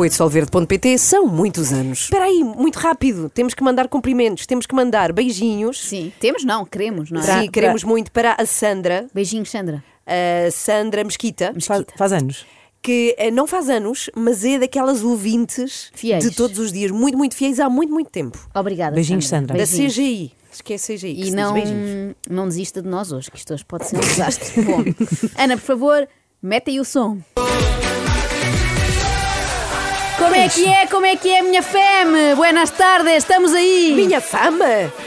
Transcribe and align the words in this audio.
apoio 0.00 0.08
de 0.10 0.16
solverde.pt 0.16 0.96
são 0.98 1.26
muitos 1.26 1.72
anos. 1.74 2.04
Espera 2.04 2.24
aí, 2.24 2.42
muito 2.42 2.78
rápido. 2.78 3.28
Temos 3.28 3.52
que 3.52 3.62
mandar 3.62 3.86
cumprimentos, 3.86 4.46
temos 4.46 4.64
que 4.64 4.74
mandar 4.74 5.12
beijinhos. 5.12 5.78
Sim, 5.88 6.10
temos 6.18 6.42
não, 6.42 6.64
queremos, 6.64 7.10
não 7.10 7.20
é? 7.20 7.42
Sim, 7.42 7.50
queremos 7.50 7.84
muito 7.84 8.10
para 8.10 8.34
a 8.38 8.46
Sandra, 8.46 9.06
Beijinhos, 9.12 9.50
Sandra. 9.50 9.84
a 10.06 10.50
Sandra 10.50 11.04
Mesquita, 11.04 11.52
Faz, 11.66 11.84
faz 11.98 12.12
anos. 12.14 12.46
que 12.80 13.14
eh, 13.18 13.30
não 13.30 13.46
faz 13.46 13.68
anos, 13.68 14.08
mas 14.16 14.42
é 14.42 14.58
daquelas 14.58 15.04
ouvintes 15.04 15.90
Fiéis. 15.94 16.24
de 16.24 16.30
todos 16.34 16.58
os 16.58 16.72
dias, 16.72 16.90
muito, 16.90 17.18
muito 17.18 17.34
fiéis 17.36 17.60
há 17.60 17.68
muito, 17.68 17.92
muito 17.92 18.08
tempo. 18.10 18.38
Obrigada, 18.54 18.94
Beijinhos, 18.94 19.28
Sandra. 19.28 19.48
Da 19.48 19.64
Beijinhos. 19.64 19.92
CGI. 19.92 20.32
Esquece 20.50 20.94
CGI. 20.96 21.14
que 21.14 21.20
E 21.20 21.24
se 21.24 21.30
diz 21.30 21.34
não, 21.34 21.52
beijinhos. 21.52 22.14
não 22.30 22.48
desista 22.48 22.80
de 22.80 22.88
nós 22.88 23.12
hoje, 23.12 23.30
que 23.30 23.36
isto 23.36 23.52
hoje 23.52 23.66
pode 23.66 23.86
ser 23.86 23.98
um 23.98 24.00
desastre. 24.00 24.62
Bom, 24.64 24.82
Ana, 25.36 25.58
por 25.58 25.62
favor, 25.64 26.08
mete 26.42 26.70
aí 26.70 26.80
o 26.80 26.84
som. 26.86 27.18
Como 30.30 30.40
é 30.40 30.48
que 30.48 30.64
é? 30.64 30.86
Como 30.86 31.06
é 31.06 31.16
que 31.16 31.28
é, 31.28 31.42
minha 31.42 31.60
femme? 31.60 32.36
Buenas 32.36 32.70
tardes, 32.70 33.16
estamos 33.16 33.52
aí. 33.52 33.92
Minha 33.96 34.20
fama! 34.20 34.64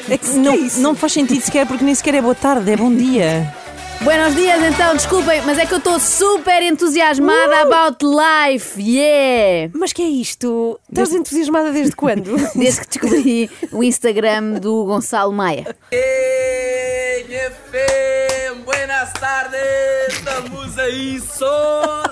É 0.09 0.17
que 0.17 0.27
não, 0.31 0.53
não 0.79 0.95
faz 0.95 1.13
sentido 1.13 1.41
sequer, 1.41 1.65
porque 1.65 1.81
nem 1.81 1.95
sequer 1.95 2.15
é 2.15 2.21
boa 2.21 2.35
tarde, 2.35 2.69
é 2.69 2.75
bom 2.75 2.93
dia. 2.93 3.49
Buenos 4.01 4.35
dias, 4.35 4.61
então, 4.61 4.93
desculpem, 4.93 5.41
mas 5.43 5.57
é 5.57 5.65
que 5.65 5.73
eu 5.73 5.77
estou 5.77 5.97
super 5.97 6.61
entusiasmada 6.61 7.61
about 7.61 8.03
life, 8.03 8.77
yeah! 8.81 9.71
Mas 9.73 9.93
que 9.93 10.01
é 10.01 10.07
isto? 10.07 10.77
Estás 10.89 11.13
entusiasmada 11.13 11.71
desde 11.71 11.95
quando? 11.95 12.35
Desde 12.53 12.81
que 12.81 12.87
descobri 12.87 13.49
o 13.71 13.81
Instagram 13.81 14.59
do 14.59 14.83
Gonçalo 14.83 15.31
Maia. 15.31 15.73
Hey, 15.89 17.23
minha 17.29 17.49
fé, 17.71 18.51
buenas 18.65 19.13
tardes, 19.13 19.61
estamos 20.09 20.77
aí 20.77 21.21
sola! 21.21 22.03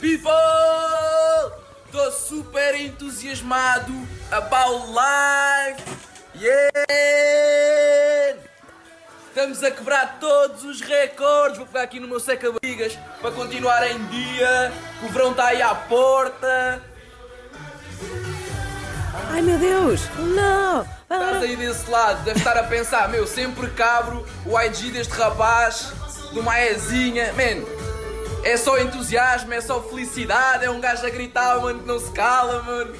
People, 0.00 0.32
estou 1.94 2.10
super 2.10 2.74
entusiasmado 2.74 3.92
about 4.32 4.88
life! 4.88 5.80
Yeah! 6.34 6.72
Estamos 9.28 9.62
a 9.62 9.70
quebrar 9.70 10.18
todos 10.18 10.64
os 10.64 10.80
recordes, 10.80 11.58
vou 11.58 11.68
pegar 11.68 11.82
aqui 11.82 12.00
no 12.00 12.08
meu 12.08 12.18
seca-barrigas 12.18 12.98
para 13.20 13.30
continuar 13.30 13.88
em 13.88 14.04
dia, 14.06 14.72
o 15.04 15.08
verão 15.08 15.30
está 15.30 15.46
aí 15.46 15.62
à 15.62 15.72
porta. 15.72 16.82
Ai 19.30 19.40
meu 19.40 19.56
Deus! 19.56 20.00
Não! 20.18 20.82
Estás 21.02 21.42
aí 21.44 21.54
desse 21.54 21.88
lado, 21.88 22.24
deve 22.24 22.40
estar 22.40 22.56
a 22.56 22.64
pensar, 22.64 23.08
meu, 23.08 23.24
sempre 23.24 23.70
cabro 23.70 24.26
o 24.44 24.60
IG 24.60 24.90
deste 24.90 25.12
rapaz, 25.14 25.92
de 26.32 26.40
uma 26.40 26.60
Ezinha, 26.60 27.32
man, 27.34 27.64
é 28.44 28.56
só 28.56 28.78
entusiasmo, 28.78 29.52
é 29.52 29.60
só 29.60 29.82
felicidade, 29.82 30.64
é 30.64 30.70
um 30.70 30.80
gajo 30.80 31.04
a 31.04 31.10
gritar, 31.10 31.60
mano, 31.60 31.80
que 31.80 31.88
não 31.88 31.98
se 31.98 32.10
cala, 32.12 32.62
mano. 32.62 32.94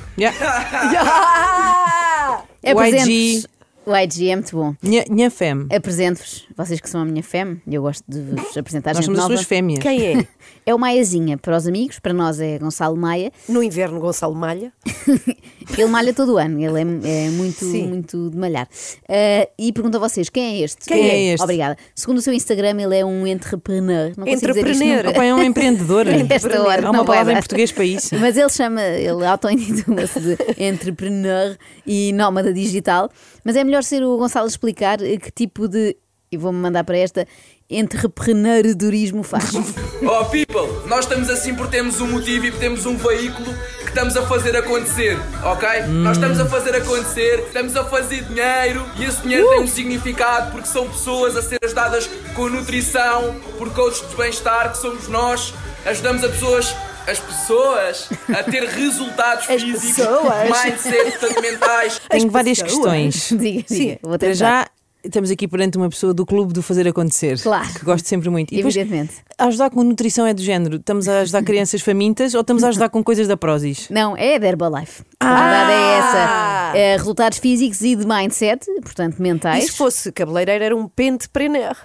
Ah! 0.96 2.42
É 2.64 2.74
O 2.74 2.78
Apresento-vos. 2.78 3.46
O 3.86 3.94
IG 3.94 4.30
é 4.30 4.36
muito 4.36 4.56
bom. 4.56 4.74
Nha, 4.82 5.04
nha 5.10 5.28
fem. 5.30 5.66
Apresento-vos, 5.74 6.46
vocês 6.56 6.80
que 6.80 6.88
são 6.88 7.02
a 7.02 7.04
minha 7.04 7.22
femme, 7.22 7.60
e 7.66 7.74
eu 7.74 7.82
gosto 7.82 8.02
de 8.08 8.18
vos 8.20 8.56
apresentar 8.56 8.94
Nós 8.94 9.04
somos 9.04 9.18
as 9.20 9.24
nova. 9.24 9.36
suas 9.36 9.46
fêmeas. 9.46 9.80
Quem 9.80 10.06
é? 10.06 10.26
É 10.66 10.74
o 10.74 10.78
Maiazinha 10.78 11.36
para 11.36 11.58
os 11.58 11.66
amigos, 11.66 11.98
para 11.98 12.14
nós 12.14 12.40
é 12.40 12.58
Gonçalo 12.58 12.96
Maia. 12.96 13.30
No 13.46 13.62
inverno, 13.62 14.00
Gonçalo 14.00 14.34
Malha. 14.34 14.72
Ele 15.76 15.86
malha 15.86 16.12
todo 16.12 16.34
o 16.34 16.36
ano, 16.36 16.60
ele 16.60 16.78
é, 16.78 17.26
é 17.26 17.30
muito, 17.30 17.64
Sim. 17.64 17.88
muito 17.88 18.28
de 18.30 18.36
malhar. 18.36 18.68
Ah, 19.08 19.48
e 19.58 19.72
pergunto 19.72 19.96
a 19.96 20.00
vocês: 20.00 20.28
quem 20.28 20.44
é 20.44 20.64
este? 20.64 20.84
Quem 20.86 21.08
é 21.08 21.32
este? 21.32 21.42
Obrigada. 21.42 21.76
Segundo 21.94 22.18
o 22.18 22.22
seu 22.22 22.32
Instagram, 22.34 22.80
ele 22.82 22.98
é 22.98 23.04
um 23.04 23.26
entrepreneur. 23.26 24.12
Não 24.16 24.26
consigo 24.26 24.52
dizer 24.52 24.66
isto 24.66 24.82
Entrepreneur. 24.84 25.08
Opa, 25.10 25.24
é 25.24 25.34
um 25.34 25.42
empreendedor. 25.42 26.06
Esta 26.30 26.62
hora, 26.62 26.86
Há 26.86 26.90
uma 26.90 27.04
palavra 27.04 27.32
em 27.32 27.34
dar. 27.36 27.40
português 27.40 27.72
para 27.72 27.84
isso. 27.84 28.14
Mas 28.18 28.36
ele 28.36 28.50
chama, 28.50 28.82
ele 28.82 29.24
auto-intitula-se 29.24 30.20
de 30.20 30.36
entrepreneur 30.58 31.56
e 31.86 32.12
nómada 32.12 32.52
digital. 32.52 33.10
Mas 33.42 33.56
é 33.56 33.64
melhor 33.64 33.73
ser 33.82 34.02
o 34.02 34.16
Gonçalo 34.16 34.46
explicar 34.46 35.02
eh, 35.02 35.16
que 35.16 35.30
tipo 35.30 35.68
de, 35.68 35.96
e 36.30 36.36
vou-me 36.36 36.58
mandar 36.58 36.84
para 36.84 36.96
esta, 36.96 37.26
entrepreneurismo 37.68 39.22
faz. 39.22 39.52
Oh 40.06 40.24
people, 40.26 40.86
nós 40.86 41.06
estamos 41.06 41.30
assim 41.30 41.54
porque 41.54 41.78
temos 41.78 41.98
um 41.98 42.08
motivo 42.08 42.44
e 42.44 42.50
porque 42.50 42.66
temos 42.66 42.84
um 42.84 42.94
veículo 42.94 43.54
que 43.78 43.88
estamos 43.88 44.14
a 44.18 44.26
fazer 44.26 44.54
acontecer, 44.54 45.16
ok? 45.42 45.82
Nós 45.86 46.18
estamos 46.18 46.38
a 46.40 46.44
fazer 46.44 46.76
acontecer, 46.76 47.44
estamos 47.46 47.74
a 47.74 47.84
fazer 47.84 48.22
dinheiro 48.24 48.84
e 48.96 49.04
esse 49.04 49.22
dinheiro 49.22 49.48
tem 49.48 49.60
um 49.60 49.66
significado 49.66 50.50
porque 50.52 50.68
são 50.68 50.86
pessoas 50.88 51.36
a 51.38 51.42
ser 51.42 51.58
ajudadas 51.64 52.10
com 52.34 52.50
nutrição, 52.50 53.34
por 53.56 53.72
coaches 53.72 54.06
de 54.10 54.14
bem-estar 54.16 54.72
que 54.72 54.78
somos 54.78 55.08
nós, 55.08 55.54
ajudamos 55.86 56.22
a 56.22 56.28
pessoas. 56.28 56.74
As 57.06 57.18
pessoas 57.20 58.08
a 58.34 58.42
ter 58.42 58.64
resultados 58.68 59.48
As 59.50 59.62
físicos, 59.62 59.96
pessoas. 59.96 60.64
mindset, 60.64 61.18
portanto, 61.18 61.42
mentais. 61.42 62.00
Tenho 62.08 62.30
várias 62.30 62.62
pessoas. 62.62 62.84
questões. 62.84 63.28
diga, 63.40 63.64
diga, 63.68 63.98
vou 64.02 64.10
Para 64.12 64.18
tentar. 64.20 64.34
já, 64.34 64.66
estamos 65.04 65.30
aqui 65.30 65.46
perante 65.46 65.76
uma 65.76 65.90
pessoa 65.90 66.14
do 66.14 66.24
clube 66.24 66.54
do 66.54 66.62
fazer 66.62 66.88
acontecer. 66.88 67.38
Claro. 67.42 67.68
Que 67.74 67.84
gosto 67.84 68.06
sempre 68.08 68.30
muito. 68.30 68.52
E 68.52 68.56
depois, 68.56 68.74
Evidentemente. 68.74 69.16
ajudar 69.38 69.68
com 69.68 69.82
nutrição 69.82 70.26
é 70.26 70.32
do 70.32 70.40
género. 70.40 70.76
Estamos 70.76 71.06
a 71.06 71.20
ajudar 71.20 71.42
crianças 71.42 71.82
famintas 71.82 72.32
ou 72.34 72.40
estamos 72.40 72.64
a 72.64 72.68
ajudar 72.68 72.88
com 72.88 73.04
coisas 73.04 73.28
da 73.28 73.36
Prozis? 73.36 73.86
Não, 73.92 74.16
é 74.16 74.38
da 74.38 74.46
Herbalife. 74.48 75.02
A 75.20 75.26
Ah! 75.28 75.34
verdade 75.42 75.72
é 75.72 75.98
essa. 75.98 76.76
É, 76.78 76.96
resultados 76.96 77.38
físicos 77.38 77.82
e 77.82 77.94
de 77.96 78.06
mindset, 78.06 78.64
portanto 78.82 79.16
E 79.18 79.22
mentais. 79.22 79.64
se 79.66 79.72
fosse 79.72 80.10
cabeleireiro, 80.10 80.64
era 80.64 80.74
um 80.76 80.88
pentepreneur. 80.88 81.76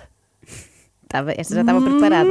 Estava, 1.10 1.32
esta 1.36 1.56
já 1.56 1.62
estava 1.62 1.82
preparada. 1.82 2.30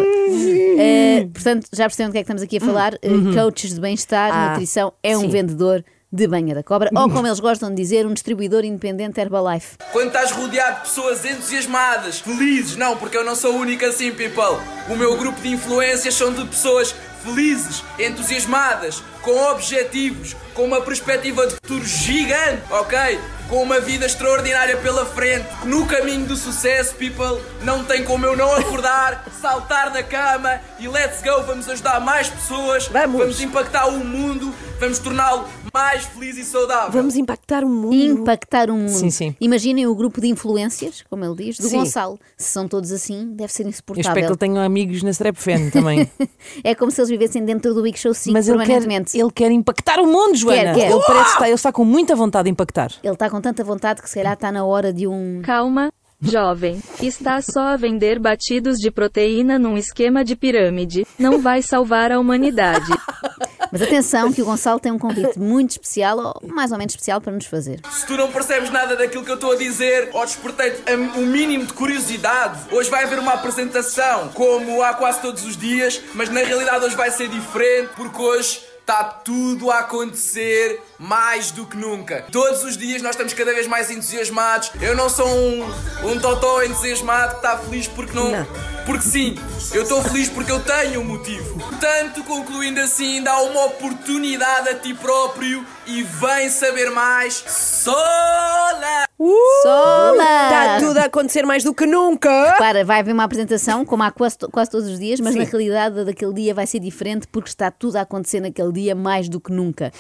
Eh, 0.78 1.26
portanto, 1.34 1.66
já 1.72 1.82
percebem 1.86 2.10
do 2.10 2.12
que 2.12 2.18
é 2.18 2.20
que 2.20 2.26
estamos 2.26 2.42
aqui 2.42 2.58
a 2.58 2.60
falar. 2.60 2.94
Eh, 3.02 3.08
coaches 3.34 3.74
de 3.74 3.80
bem-estar, 3.80 4.30
Ah, 4.32 4.50
nutrição, 4.50 4.92
é 5.02 5.16
um 5.16 5.22
sim. 5.22 5.28
vendedor 5.30 5.84
de 6.12 6.28
banha 6.28 6.54
da 6.54 6.62
cobra, 6.62 6.88
ou 6.94 7.10
como 7.10 7.26
eles 7.26 7.40
gostam 7.40 7.70
de 7.70 7.74
dizer, 7.74 8.06
um 8.06 8.14
distribuidor 8.14 8.64
independente 8.64 9.20
Herbalife. 9.20 9.76
Quando 9.90 10.06
estás 10.06 10.30
rodeado 10.30 10.76
de 10.76 10.80
pessoas 10.82 11.24
entusiasmadas, 11.24 12.20
felizes, 12.20 12.76
não, 12.76 12.96
porque 12.96 13.16
eu 13.16 13.24
não 13.24 13.34
sou 13.34 13.54
o 13.54 13.56
único 13.58 13.84
assim, 13.84 14.12
people. 14.12 14.58
O 14.88 14.94
meu 14.94 15.18
grupo 15.18 15.40
de 15.40 15.48
influências 15.48 16.14
são 16.14 16.32
de 16.32 16.44
pessoas 16.46 16.94
felizes, 17.24 17.82
entusiasmadas, 17.98 19.02
com 19.22 19.36
objetivos, 19.50 20.36
com 20.54 20.62
uma 20.62 20.80
perspectiva 20.80 21.48
de 21.48 21.54
futuro 21.54 21.84
gigante, 21.84 22.62
ok? 22.70 23.18
Com 23.48 23.62
uma 23.62 23.80
vida 23.80 24.04
extraordinária 24.04 24.76
pela 24.76 25.06
frente. 25.06 25.46
No 25.64 25.86
caminho 25.86 26.26
do 26.26 26.36
sucesso, 26.36 26.94
people, 26.96 27.40
não 27.62 27.82
tem 27.84 28.04
como 28.04 28.26
eu 28.26 28.36
não 28.36 28.52
acordar, 28.52 29.24
saltar 29.40 29.90
da 29.90 30.02
cama 30.02 30.60
e 30.78 30.86
let's 30.86 31.22
go, 31.22 31.42
vamos 31.46 31.68
ajudar 31.68 31.98
mais 32.00 32.28
pessoas, 32.28 32.88
Vamos. 32.88 33.18
vamos 33.18 33.40
impactar 33.40 33.86
o 33.88 34.04
mundo, 34.04 34.52
vamos 34.78 34.98
torná-lo 34.98 35.44
mais 35.72 36.04
feliz 36.04 36.36
e 36.38 36.44
saudável. 36.44 36.90
Vamos 36.92 37.16
impactar 37.16 37.62
o 37.64 37.68
mundo. 37.68 37.94
Impactar 37.94 38.70
o 38.70 38.74
mundo. 38.74 38.88
Sim, 38.90 39.10
sim. 39.10 39.34
Imaginem 39.40 39.86
o 39.86 39.94
grupo 39.94 40.20
de 40.20 40.28
influências, 40.28 41.04
como 41.08 41.24
ele 41.24 41.34
diz, 41.34 41.58
do 41.58 41.68
Sim. 41.68 41.78
Gonçalo. 41.78 42.18
Se 42.36 42.50
são 42.52 42.66
todos 42.68 42.90
assim, 42.90 43.28
deve 43.34 43.52
ser 43.52 43.64
Eu 43.64 43.68
espero 43.70 43.94
que 43.94 44.00
insuportável. 44.00 44.30
ele 44.30 44.36
tenha 44.36 44.64
amigos 44.64 45.02
na 45.02 45.10
Strap 45.10 45.36
Fan 45.36 45.70
também. 45.70 46.08
É 46.64 46.74
como 46.74 46.90
se 46.90 47.00
eles 47.00 47.10
vivessem 47.10 47.44
dentro 47.44 47.74
do 47.74 47.82
Big 47.82 47.98
Show 47.98 48.14
5 48.14 48.32
Mas 48.32 48.48
ele 48.48 48.58
quer, 48.58 48.66
permanentemente. 48.66 49.18
ele 49.18 49.30
quer 49.30 49.50
impactar 49.50 50.00
o 50.00 50.06
mundo, 50.06 50.34
Joana. 50.36 50.74
quer. 50.74 50.90
Ele, 50.90 51.02
parece 51.06 51.30
estar, 51.32 51.46
ele 51.46 51.54
está 51.54 51.70
com 51.72 51.84
muita 51.84 52.16
vontade 52.16 52.44
de 52.44 52.50
impactar. 52.50 52.90
Ele 53.02 53.12
está 53.12 53.28
com 53.28 53.37
tanta 53.40 53.64
vontade 53.64 54.02
que 54.02 54.08
se 54.08 54.16
calhar 54.16 54.34
está 54.34 54.50
na 54.52 54.64
hora 54.64 54.92
de 54.92 55.06
um. 55.06 55.42
Calma, 55.42 55.92
jovem. 56.20 56.82
Está 57.00 57.40
só 57.40 57.60
a 57.60 57.76
vender 57.76 58.18
batidos 58.18 58.78
de 58.78 58.90
proteína 58.90 59.58
num 59.58 59.76
esquema 59.76 60.24
de 60.24 60.34
pirâmide. 60.34 61.06
Não 61.18 61.40
vai 61.40 61.62
salvar 61.62 62.12
a 62.12 62.18
humanidade. 62.18 62.86
Mas 63.70 63.82
atenção, 63.82 64.32
que 64.32 64.40
o 64.40 64.46
Gonçalo 64.46 64.80
tem 64.80 64.90
um 64.90 64.98
convite 64.98 65.38
muito 65.38 65.72
especial, 65.72 66.18
ou 66.18 66.48
mais 66.48 66.72
ou 66.72 66.78
menos 66.78 66.94
especial, 66.94 67.20
para 67.20 67.32
nos 67.32 67.44
fazer. 67.44 67.80
Se 67.90 68.06
tu 68.06 68.16
não 68.16 68.32
percebes 68.32 68.70
nada 68.70 68.96
daquilo 68.96 69.24
que 69.24 69.30
eu 69.30 69.34
estou 69.34 69.52
a 69.52 69.56
dizer, 69.56 70.08
ou 70.12 70.24
despertei-te 70.24 70.82
o 71.16 71.26
mínimo 71.26 71.66
de 71.66 71.74
curiosidade, 71.74 72.60
hoje 72.72 72.88
vai 72.88 73.04
haver 73.04 73.18
uma 73.18 73.34
apresentação, 73.34 74.28
como 74.28 74.82
há 74.82 74.94
quase 74.94 75.20
todos 75.20 75.44
os 75.44 75.56
dias, 75.56 76.00
mas 76.14 76.30
na 76.30 76.40
realidade 76.40 76.84
hoje 76.84 76.96
vai 76.96 77.10
ser 77.10 77.28
diferente, 77.28 77.90
porque 77.94 78.20
hoje 78.20 78.60
está 78.88 79.04
tudo 79.04 79.70
a 79.70 79.80
acontecer 79.80 80.82
mais 80.98 81.50
do 81.50 81.66
que 81.66 81.76
nunca. 81.76 82.24
Todos 82.32 82.64
os 82.64 82.74
dias 82.74 83.02
nós 83.02 83.10
estamos 83.10 83.34
cada 83.34 83.52
vez 83.52 83.66
mais 83.66 83.90
entusiasmados. 83.90 84.72
Eu 84.80 84.96
não 84.96 85.10
sou 85.10 85.28
um, 85.28 85.62
um 86.04 86.18
totó 86.18 86.62
entusiasmado 86.62 87.32
que 87.32 87.36
está 87.36 87.58
feliz 87.58 87.86
porque 87.86 88.14
não. 88.14 88.30
Não. 88.30 88.46
Porque 88.86 89.02
sim, 89.02 89.38
eu 89.74 89.82
estou 89.82 90.02
feliz 90.02 90.30
porque 90.30 90.50
eu 90.50 90.60
tenho 90.60 91.02
um 91.02 91.04
motivo. 91.04 91.58
Portanto, 91.58 92.24
concluindo 92.24 92.80
assim, 92.80 93.22
dá 93.22 93.38
uma 93.42 93.66
oportunidade 93.66 94.70
a 94.70 94.74
ti 94.74 94.94
próprio 94.94 95.66
e 95.86 96.02
vem 96.02 96.48
saber 96.48 96.90
mais. 96.90 97.44
Sola! 97.46 99.07
Sola! 99.18 100.22
Está 100.22 100.78
tudo 100.78 100.96
a 100.98 101.04
acontecer 101.06 101.44
mais 101.44 101.64
do 101.64 101.74
que 101.74 101.84
nunca. 101.84 102.54
Para, 102.56 102.84
vai 102.84 103.00
haver 103.00 103.12
uma 103.12 103.24
apresentação, 103.24 103.84
como 103.84 104.04
há 104.04 104.12
quase, 104.12 104.38
quase 104.52 104.70
todos 104.70 104.88
os 104.88 104.96
dias, 104.96 105.18
mas 105.18 105.32
Sim. 105.32 105.40
na 105.40 105.44
realidade 105.44 106.04
daquele 106.04 106.32
dia 106.32 106.54
vai 106.54 106.68
ser 106.68 106.78
diferente 106.78 107.26
porque 107.26 107.48
está 107.48 107.68
tudo 107.68 107.96
a 107.96 108.02
acontecer 108.02 108.38
naquele 108.38 108.70
dia 108.70 108.94
mais 108.94 109.28
do 109.28 109.40
que 109.40 109.50
nunca. 109.50 109.90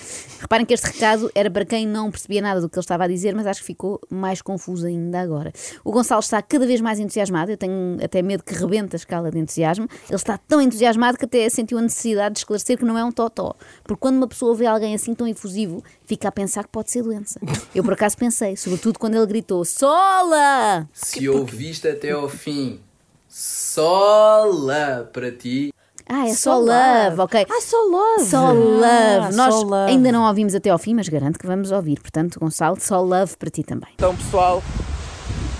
Reparem 0.40 0.64
que 0.64 0.72
este 0.72 0.86
recado 0.86 1.28
era 1.34 1.50
para 1.50 1.64
quem 1.64 1.84
não 1.84 2.12
percebia 2.12 2.40
nada 2.40 2.60
do 2.60 2.68
que 2.68 2.78
ele 2.78 2.84
estava 2.84 3.04
a 3.04 3.08
dizer, 3.08 3.34
mas 3.34 3.48
acho 3.48 3.60
que 3.60 3.66
ficou 3.66 4.00
mais 4.08 4.40
confuso 4.40 4.86
ainda 4.86 5.20
agora. 5.20 5.52
O 5.82 5.90
Gonçalo 5.90 6.20
está 6.20 6.40
cada 6.40 6.64
vez 6.64 6.80
mais 6.80 7.00
entusiasmado, 7.00 7.50
eu 7.50 7.56
tenho 7.56 7.98
até 8.00 8.22
medo 8.22 8.44
que 8.44 8.54
rebente 8.54 8.94
a 8.94 8.98
escala 8.98 9.32
de 9.32 9.38
entusiasmo. 9.40 9.88
Ele 10.08 10.14
está 10.14 10.38
tão 10.38 10.60
entusiasmado 10.60 11.18
que 11.18 11.24
até 11.24 11.48
sentiu 11.48 11.78
a 11.78 11.82
necessidade 11.82 12.34
de 12.34 12.38
esclarecer 12.38 12.78
que 12.78 12.84
não 12.84 12.96
é 12.96 13.02
um 13.04 13.10
totó. 13.10 13.56
Porque 13.82 14.00
quando 14.00 14.16
uma 14.18 14.28
pessoa 14.28 14.54
vê 14.54 14.66
alguém 14.66 14.94
assim 14.94 15.12
tão 15.12 15.26
efusivo, 15.26 15.82
fica 16.06 16.28
a 16.28 16.32
pensar 16.32 16.62
que 16.62 16.70
pode 16.70 16.92
ser 16.92 17.02
doença. 17.02 17.40
Eu 17.74 17.82
por 17.82 17.94
acaso 17.94 18.16
pensei, 18.16 18.56
sobretudo 18.56 18.96
quando 19.07 19.07
ele 19.16 19.26
gritou 19.26 19.64
Sola! 19.64 20.88
Se 20.92 21.28
ouviste 21.28 21.86
até 21.88 22.10
ao 22.10 22.28
fim, 22.28 22.80
sola 23.28 25.08
para 25.12 25.30
ti. 25.30 25.72
Ah, 26.10 26.26
é 26.26 26.32
só, 26.32 26.52
Só 26.54 26.58
love. 26.58 26.70
love. 27.10 27.20
ok. 27.20 27.46
Ah, 27.50 27.60
só 27.60 27.76
love. 27.84 28.24
Só 28.30 28.52
love. 28.52 29.36
Nós 29.36 29.54
só 29.54 29.60
love. 29.60 29.90
ainda 29.92 30.10
não 30.10 30.26
ouvimos 30.26 30.54
até 30.54 30.70
ao 30.70 30.78
fim, 30.78 30.94
mas 30.94 31.06
garanto 31.08 31.38
que 31.38 31.46
vamos 31.46 31.70
ouvir. 31.70 32.00
Portanto, 32.00 32.40
Gonçalo, 32.40 32.78
só 32.80 33.00
love 33.02 33.36
para 33.36 33.50
ti 33.50 33.62
também. 33.62 33.90
Então, 33.94 34.16
pessoal, 34.16 34.62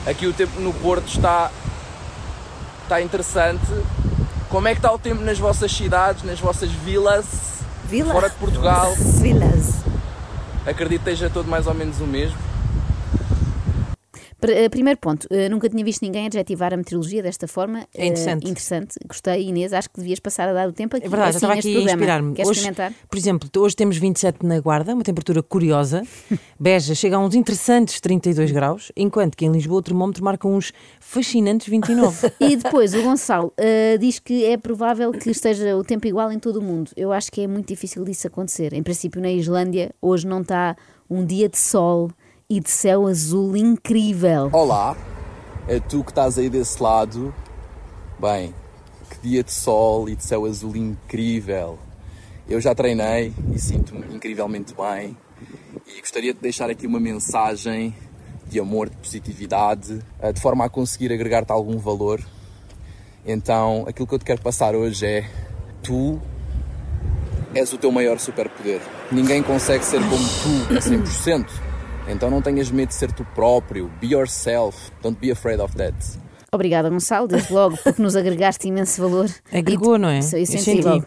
aqui 0.07 0.27
o 0.27 0.33
tempo 0.33 0.59
no 0.61 0.73
Porto 0.73 1.07
está, 1.07 1.51
está 2.85 3.03
interessante. 3.03 3.61
Como 4.49 4.67
é 4.67 4.73
que 4.73 4.79
está 4.79 4.91
o 4.91 4.99
tempo 4.99 5.23
nas 5.23 5.39
vossas 5.39 5.71
cidades, 5.71 6.23
nas 6.25 6.41
vossas 6.41 6.71
vilas, 6.71 7.27
Vila. 7.85 8.15
fora 8.15 8.31
de 8.31 8.37
Portugal? 8.37 8.95
Vilas. 8.97 9.75
Acredito 10.67 11.03
que 11.05 11.11
esteja 11.11 11.29
todo 11.29 11.47
mais 11.47 11.67
ou 11.67 11.75
menos 11.75 12.01
o 12.01 12.07
mesmo. 12.07 12.39
Eh, 14.43 14.69
Primeiro 14.69 14.99
ponto, 15.01 15.27
eh, 15.31 15.49
nunca 15.49 15.69
tinha 15.69 15.85
visto 15.85 16.03
ninguém 16.03 16.27
adjetivar 16.27 16.73
a 16.73 16.77
meteorologia 16.77 17.23
desta 17.23 17.49
forma. 17.49 17.87
É 17.95 18.07
interessante. 18.07 18.47
Eh, 18.47 18.51
interessante, 18.51 18.95
gostei, 19.07 19.49
Inês. 19.49 19.73
Acho 19.73 19.91
que 19.91 19.99
devias 19.99 20.21
passar 20.21 20.49
a 20.49 20.53
dar 20.53 20.69
o 20.69 20.73
tempo 20.73 20.97
aqui. 20.97 21.07
É 21.07 21.09
verdade, 21.09 21.37
assim, 21.37 21.47
já 21.47 21.55
estava 21.55 21.59
aqui 21.59 21.69
a 21.69 21.73
programa. 21.75 21.97
inspirar-me. 21.97 22.35
Queres 22.35 22.49
Hoje, 22.51 22.61
experimentar? 22.61 22.93
por 23.09 23.19
exemplo, 23.19 23.51
hoje 23.59 23.75
temos 23.77 23.97
27 23.97 24.47
na 24.47 24.61
Guarda, 24.61 24.95
uma 24.95 25.03
temperatura 25.03 25.43
curiosa. 25.43 26.03
Beja 26.59 26.95
chega 26.95 27.17
a 27.17 27.19
uns 27.19 27.35
interessantes 27.35 28.01
32 28.01 28.53
graus, 28.53 28.93
enquanto 28.97 29.37
que 29.37 29.45
em 29.45 29.51
Lisboa 29.51 29.79
o 29.81 29.83
termómetro 29.83 30.23
marca 30.25 30.47
uns 30.47 30.73
fascinantes 31.01 31.67
29. 31.69 32.33
E 32.41 32.57
depois 32.57 32.95
o 32.95 33.03
Gonçalo 33.03 33.53
eh, 33.57 33.97
diz 33.99 34.19
que 34.19 34.45
é 34.45 34.57
provável 34.57 35.11
que 35.13 35.31
esteja 35.31 35.77
o 35.77 35.83
tempo 35.85 36.07
igual 36.07 36.31
em 36.33 36.39
todo 36.39 36.57
o 36.57 36.63
mundo. 36.63 36.91
Eu 36.97 37.13
acho 37.13 37.31
que 37.33 37.41
é 37.41 37.47
muito 37.47 37.67
difícil 37.69 38.05
disso 38.05 38.27
acontecer. 38.27 38.73
Em 38.73 38.83
princípio, 38.83 39.21
na 39.21 39.31
Islândia, 39.31 39.91
hoje 40.01 40.27
não 40.27 40.41
está 40.43 40.77
um 41.11 41.25
dia 41.25 41.49
de 41.49 41.59
sol 41.59 42.11
e 42.51 42.61
de 42.61 42.71
céu 42.71 43.07
azul 43.07 43.55
incrível. 43.55 44.49
Olá, 44.55 44.97
é 45.69 45.79
tu 45.79 46.03
que 46.03 46.11
estás 46.11 46.39
aí 46.39 46.49
desse 46.49 46.83
lado. 46.83 47.35
Bem, 48.19 48.55
que 49.11 49.29
dia 49.29 49.45
de 49.45 49.53
sol 49.53 50.09
e 50.09 50.17
de 50.17 50.25
céu 50.25 50.47
azul 50.47 50.75
incrível. 50.75 51.79
Eu 52.49 52.59
já 52.59 52.75
treinei 52.75 53.35
e 53.55 53.59
sinto-me 53.59 54.15
incrivelmente 54.15 54.75
bem. 54.75 55.15
E 55.87 56.01
gostaria 56.01 56.33
de 56.33 56.41
deixar 56.41 56.71
aqui 56.71 56.87
uma 56.87 56.99
mensagem 56.99 57.95
de 58.47 58.59
amor, 58.59 58.89
de 58.89 58.97
positividade, 58.97 60.03
eh, 60.19 60.33
de 60.33 60.41
forma 60.41 60.65
a 60.65 60.71
conseguir 60.71 61.13
agregar-te 61.13 61.53
algum 61.53 61.77
valor. 61.77 62.19
Então, 63.27 63.85
aquilo 63.87 64.07
que 64.07 64.15
eu 64.15 64.19
te 64.19 64.25
quero 64.25 64.41
passar 64.41 64.75
hoje 64.75 65.05
é: 65.05 65.31
tu 65.83 66.19
és 67.55 67.71
o 67.75 67.77
teu 67.77 67.93
maior 67.93 68.19
superpoder. 68.19 68.81
Ninguém 69.13 69.43
consegue 69.43 69.85
ser 69.85 70.01
como 70.01 70.17
tu 70.17 70.75
a 70.75 70.81
100%. 70.81 71.68
Então 72.09 72.31
não 72.31 72.41
tenhas 72.41 72.71
medo 72.71 72.89
de 72.89 72.95
ser 72.95 73.13
tu 73.13 73.25
próprio. 73.35 73.89
Be 74.01 74.09
yourself. 74.09 74.91
Don't 75.03 75.19
be 75.21 75.31
afraid 75.31 75.61
of 75.61 75.77
that. 75.77 75.95
Obrigada, 76.51 76.89
Gonçalo, 76.89 77.29
desde 77.29 77.53
logo, 77.53 77.77
porque 77.85 78.01
nos 78.01 78.17
agregaste 78.17 78.67
imenso 78.67 79.01
valor. 79.03 79.29
Agregou, 79.53 79.97
E- 79.97 79.99
não 79.99 80.09
é? 80.09 80.19
Isso, 80.21 80.35
eu 80.37 80.41
Eu 80.41 80.47
senti 80.47 80.81
logo. 80.81 81.05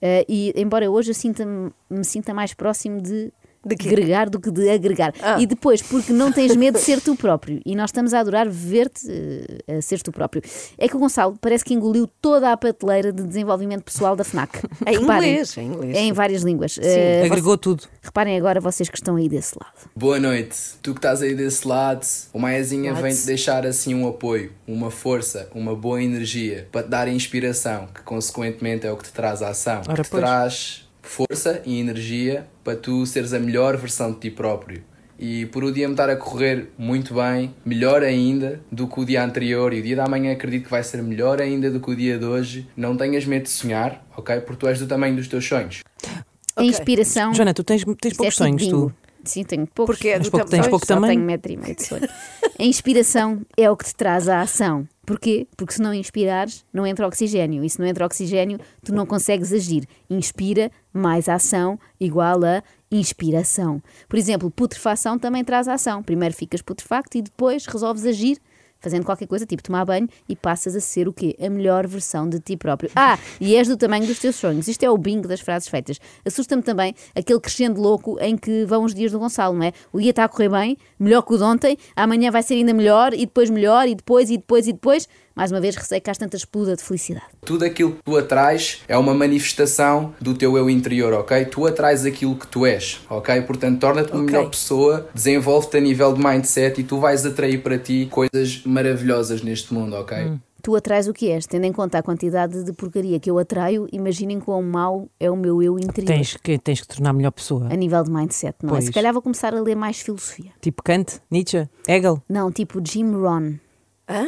Eh, 0.00 0.24
e 0.28 0.52
embora 0.56 0.90
hoje 0.90 1.10
eu 1.10 1.14
sinta 1.14 1.44
me 1.46 2.04
sinta 2.04 2.32
mais 2.34 2.54
próximo 2.54 3.00
de, 3.00 3.30
De 3.64 3.76
quê? 3.76 3.88
agregar 3.88 4.28
do 4.28 4.40
que 4.40 4.50
de 4.50 4.68
agregar. 4.68 5.14
Ah. 5.22 5.40
E 5.40 5.46
depois, 5.46 5.80
porque 5.82 6.12
não 6.12 6.32
tens 6.32 6.56
medo 6.56 6.78
de 6.78 6.84
ser 6.84 7.00
tu 7.00 7.14
próprio. 7.16 7.60
E 7.64 7.76
nós 7.76 7.90
estamos 7.90 8.12
a 8.12 8.20
adorar 8.20 8.48
ver-te 8.48 9.06
eh, 9.08 9.76
a 9.78 9.82
ser 9.82 10.00
tu 10.02 10.10
próprio. 10.10 10.42
É 10.76 10.88
que 10.88 10.96
o 10.96 10.98
Gonçalo 10.98 11.36
parece 11.40 11.64
que 11.64 11.72
engoliu 11.74 12.06
toda 12.20 12.52
a 12.52 12.56
prateleira 12.56 13.12
de 13.12 13.22
desenvolvimento 13.22 13.82
pessoal 13.84 14.16
da 14.16 14.24
FNAC. 14.24 14.58
Em 14.86 14.98
Reparem, 14.98 15.30
inglês, 15.30 15.56
em 15.56 15.66
inglês. 15.66 15.96
É 15.96 16.00
em 16.00 16.12
várias 16.12 16.42
línguas. 16.42 16.78
Eh, 16.82 17.24
Agregou 17.24 17.56
tudo. 17.56 17.84
Reparem 18.02 18.36
agora 18.36 18.60
vocês 18.60 18.88
que 18.88 18.96
estão 18.96 19.16
aí 19.16 19.28
desse 19.28 19.54
lado. 19.60 19.90
Boa 19.94 20.18
noite. 20.18 20.56
Tu 20.82 20.92
que 20.92 20.98
estás 20.98 21.22
aí 21.22 21.34
desse 21.34 21.66
lado, 21.66 22.04
o 22.32 22.38
Maiazinha 22.38 22.94
vem-te 22.94 23.24
deixar 23.26 23.66
assim 23.66 23.94
um 23.94 24.08
apoio, 24.08 24.52
uma 24.66 24.90
força, 24.90 25.48
uma 25.54 25.74
boa 25.74 26.02
energia 26.02 26.68
para 26.72 26.82
te 26.82 26.88
dar 26.88 27.08
inspiração, 27.08 27.88
que 27.94 28.02
consequentemente 28.02 28.86
é 28.86 28.92
o 28.92 28.96
que 28.96 29.04
te 29.04 29.12
traz 29.12 29.42
a 29.42 29.48
ação. 29.50 29.82
Ora, 29.86 29.96
que 29.96 30.02
te 30.02 30.10
pois. 30.10 30.22
traz 30.22 30.88
força 31.02 31.60
e 31.66 31.78
energia 31.80 32.46
para 32.64 32.76
tu 32.76 33.04
seres 33.06 33.32
a 33.32 33.38
melhor 33.38 33.76
versão 33.76 34.12
de 34.12 34.20
ti 34.20 34.30
próprio. 34.30 34.82
E 35.18 35.46
por 35.46 35.62
o 35.62 35.70
dia 35.72 35.86
me 35.86 35.94
estar 35.94 36.10
a 36.10 36.16
correr 36.16 36.70
muito 36.76 37.14
bem, 37.14 37.54
melhor 37.64 38.02
ainda 38.02 38.60
do 38.72 38.88
que 38.88 39.00
o 39.00 39.04
dia 39.04 39.22
anterior, 39.24 39.72
e 39.72 39.78
o 39.78 39.82
dia 39.82 39.94
da 39.96 40.08
manhã 40.08 40.32
acredito 40.32 40.64
que 40.64 40.70
vai 40.70 40.82
ser 40.82 41.00
melhor 41.02 41.40
ainda 41.40 41.70
do 41.70 41.78
que 41.78 41.90
o 41.90 41.94
dia 41.94 42.18
de 42.18 42.24
hoje, 42.24 42.66
não 42.76 42.96
tenhas 42.96 43.24
medo 43.24 43.44
de 43.44 43.50
sonhar, 43.50 44.04
ok? 44.16 44.40
Porque 44.40 44.56
tu 44.60 44.66
és 44.68 44.80
do 44.80 44.86
tamanho 44.86 45.14
dos 45.14 45.28
teus 45.28 45.46
sonhos. 45.46 45.80
A 46.56 46.64
inspiração. 46.64 47.32
Joana, 47.32 47.54
tu 47.54 47.62
tens, 47.62 47.84
tens 47.84 47.94
Isto 47.94 48.06
é 48.06 48.16
poucos 48.16 48.34
sonhos, 48.34 48.66
tu. 48.66 48.92
Sim, 49.24 49.44
tenho 49.44 49.66
poucos. 49.68 49.94
Porque 49.94 50.08
é 50.08 50.14
Tens 50.14 50.24
do 50.24 50.30
pouco- 50.32 50.46
tamanho- 50.46 50.62
tens 50.64 50.70
pouco 50.70 50.86
Só 50.86 50.94
tamanho? 50.94 51.12
tenho 51.12 51.24
metro 51.24 51.52
e 51.52 51.56
meio 51.56 51.76
de 51.76 51.86
sonho. 51.86 52.08
A 52.58 52.64
inspiração 52.64 53.42
é 53.56 53.70
o 53.70 53.76
que 53.76 53.84
te 53.84 53.94
traz 53.94 54.28
a 54.28 54.40
ação. 54.40 54.88
Porquê? 55.04 55.48
Porque 55.56 55.74
se 55.74 55.82
não 55.82 55.92
inspirares, 55.92 56.64
não 56.72 56.86
entra 56.86 57.06
oxigênio. 57.06 57.64
E 57.64 57.70
se 57.70 57.78
não 57.80 57.86
entra 57.86 58.06
oxigênio, 58.06 58.58
tu 58.84 58.94
não 58.94 59.04
consegues 59.04 59.52
agir. 59.52 59.86
Inspira 60.08 60.70
mais 60.92 61.28
ação 61.28 61.78
igual 61.98 62.44
a 62.44 62.62
inspiração. 62.90 63.82
Por 64.08 64.16
exemplo, 64.16 64.50
putrefação 64.50 65.18
também 65.18 65.42
traz 65.42 65.66
ação. 65.66 66.02
Primeiro 66.02 66.34
ficas 66.34 66.62
putrefacto 66.62 67.18
e 67.18 67.22
depois 67.22 67.66
resolves 67.66 68.04
agir 68.04 68.38
fazendo 68.82 69.04
qualquer 69.04 69.26
coisa, 69.26 69.46
tipo 69.46 69.62
tomar 69.62 69.84
banho, 69.84 70.08
e 70.28 70.34
passas 70.34 70.74
a 70.74 70.80
ser 70.80 71.08
o 71.08 71.12
quê? 71.12 71.36
A 71.40 71.48
melhor 71.48 71.86
versão 71.86 72.28
de 72.28 72.40
ti 72.40 72.56
próprio. 72.56 72.90
Ah, 72.94 73.18
e 73.40 73.54
és 73.54 73.68
do 73.68 73.76
tamanho 73.76 74.06
dos 74.06 74.18
teus 74.18 74.36
sonhos. 74.36 74.66
Isto 74.66 74.82
é 74.82 74.90
o 74.90 74.98
bingo 74.98 75.28
das 75.28 75.40
frases 75.40 75.68
feitas. 75.68 76.00
Assusta-me 76.26 76.62
também 76.62 76.94
aquele 77.14 77.40
crescendo 77.40 77.80
louco 77.80 78.18
em 78.20 78.36
que 78.36 78.64
vão 78.64 78.84
os 78.84 78.92
dias 78.92 79.12
do 79.12 79.18
Gonçalo, 79.18 79.56
não 79.56 79.64
é? 79.64 79.72
O 79.92 80.00
dia 80.00 80.10
está 80.10 80.24
a 80.24 80.28
correr 80.28 80.48
bem, 80.48 80.76
melhor 80.98 81.22
que 81.22 81.32
o 81.32 81.38
de 81.38 81.44
ontem, 81.44 81.78
amanhã 81.94 82.30
vai 82.30 82.42
ser 82.42 82.54
ainda 82.54 82.74
melhor, 82.74 83.14
e 83.14 83.18
depois 83.18 83.48
melhor, 83.48 83.86
e 83.86 83.94
depois, 83.94 84.30
e 84.30 84.36
depois, 84.36 84.66
e 84.66 84.72
depois. 84.72 85.08
Mais 85.34 85.50
uma 85.50 85.60
vez, 85.60 85.74
receio 85.76 86.00
que 86.00 86.10
às 86.10 86.18
tantas 86.18 86.40
exploda 86.42 86.76
de 86.76 86.82
felicidade. 86.82 87.26
Tudo 87.44 87.64
aquilo 87.64 87.92
que 87.92 88.02
tu 88.04 88.16
atrás 88.16 88.80
é 88.86 88.96
uma 88.96 89.14
manifestação 89.14 90.14
do 90.20 90.34
teu 90.34 90.56
eu 90.56 90.68
interior, 90.68 91.12
ok? 91.14 91.44
Tu 91.46 91.66
atrás 91.66 92.04
aquilo 92.04 92.36
que 92.36 92.46
tu 92.46 92.66
és, 92.66 93.00
ok? 93.08 93.40
Portanto, 93.42 93.80
torna-te 93.80 94.12
uma 94.12 94.22
Ok. 94.22 94.26
melhor 94.26 94.50
pessoa, 94.50 95.08
desenvolve-te 95.14 95.76
a 95.76 95.80
nível 95.80 96.12
de 96.12 96.22
mindset 96.24 96.80
e 96.80 96.84
tu 96.84 96.98
vais 96.98 97.24
atrair 97.26 97.62
para 97.62 97.78
ti 97.78 98.08
coisas 98.10 98.62
maravilhosas 98.64 99.42
neste 99.42 99.72
mundo, 99.72 99.96
ok? 99.96 100.32
Tu 100.62 100.76
atrás 100.76 101.08
o 101.08 101.12
que 101.12 101.28
és, 101.28 101.44
tendo 101.44 101.64
em 101.64 101.72
conta 101.72 101.98
a 101.98 102.02
quantidade 102.04 102.62
de 102.62 102.72
porcaria 102.72 103.18
que 103.18 103.28
eu 103.28 103.36
atraio, 103.36 103.88
imaginem 103.90 104.38
quão 104.38 104.62
mau 104.62 105.08
é 105.18 105.28
o 105.28 105.34
meu 105.36 105.60
eu 105.60 105.76
interior. 105.76 106.06
Tens 106.14 106.36
que, 106.36 106.56
tens 106.56 106.80
que 106.80 106.86
tornar 106.86 107.12
melhor 107.12 107.32
pessoa. 107.32 107.66
A 107.68 107.74
nível 107.74 108.00
de 108.04 108.10
mindset, 108.12 108.54
não 108.62 108.68
é? 108.70 108.72
Pois. 108.74 108.84
Se 108.84 108.92
calhar 108.92 109.12
vou 109.12 109.20
começar 109.20 109.52
a 109.54 109.60
ler 109.60 109.74
mais 109.74 109.98
filosofia. 110.00 110.52
Tipo 110.60 110.80
Kant, 110.84 111.20
Nietzsche, 111.28 111.68
Hegel. 111.88 112.22
Não, 112.28 112.52
tipo 112.52 112.80
Jim 112.86 113.10
Rohn. 113.12 113.54
Hã? 114.08 114.24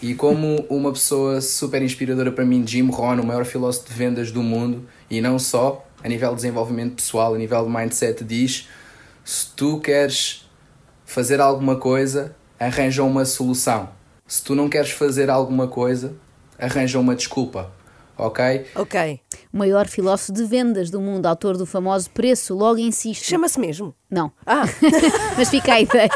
E 0.00 0.14
como 0.14 0.64
uma 0.68 0.92
pessoa 0.92 1.40
super 1.40 1.82
inspiradora 1.82 2.32
para 2.32 2.44
mim, 2.44 2.66
Jim 2.66 2.88
Rohn, 2.90 3.20
o 3.20 3.26
maior 3.26 3.44
filósofo 3.44 3.88
de 3.88 3.94
vendas 3.94 4.30
do 4.30 4.42
mundo, 4.42 4.88
e 5.10 5.20
não 5.20 5.38
só, 5.38 5.86
a 6.02 6.08
nível 6.08 6.30
de 6.30 6.36
desenvolvimento 6.36 6.96
pessoal, 6.96 7.34
a 7.34 7.38
nível 7.38 7.64
de 7.64 7.70
mindset, 7.70 8.24
diz: 8.24 8.68
se 9.24 9.48
tu 9.54 9.78
queres 9.78 10.48
fazer 11.04 11.40
alguma 11.40 11.76
coisa, 11.76 12.34
arranja 12.58 13.02
uma 13.02 13.24
solução. 13.24 13.90
Se 14.26 14.42
tu 14.42 14.54
não 14.54 14.68
queres 14.68 14.90
fazer 14.90 15.28
alguma 15.28 15.68
coisa, 15.68 16.14
arranja 16.58 16.98
uma 16.98 17.14
desculpa. 17.14 17.70
Ok? 18.16 18.66
Ok. 18.76 19.20
O 19.52 19.58
maior 19.58 19.88
filósofo 19.88 20.32
de 20.32 20.44
vendas 20.44 20.90
do 20.90 21.00
mundo, 21.00 21.26
autor 21.26 21.56
do 21.56 21.66
famoso 21.66 22.08
preço, 22.10 22.54
logo 22.54 22.78
insiste. 22.78 23.24
Chama-se 23.24 23.58
mesmo. 23.58 23.94
Não. 24.10 24.30
Ah, 24.46 24.64
Mas 25.36 25.48
fica 25.48 25.74
a 25.74 25.80
ideia. 25.80 26.10